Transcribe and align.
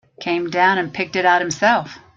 Came 0.19 0.49
down 0.49 0.79
and 0.79 0.91
picked 0.91 1.15
it 1.15 1.27
out 1.27 1.41
himself. 1.41 1.99